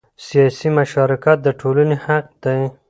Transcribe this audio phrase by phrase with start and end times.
[0.27, 2.59] سیاسي مشارکت د ټولنې حق دی